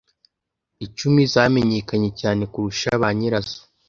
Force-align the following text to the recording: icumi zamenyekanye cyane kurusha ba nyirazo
icumi 0.85 1.21
zamenyekanye 1.33 2.09
cyane 2.21 2.43
kurusha 2.51 2.89
ba 3.01 3.09
nyirazo 3.17 3.59